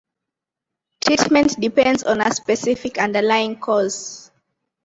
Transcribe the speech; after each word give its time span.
Treatment 1.05 1.59
depends 1.59 2.01
on 2.03 2.21
a 2.21 2.33
specific 2.33 2.97
underlying 2.97 3.59
cause. 3.59 4.31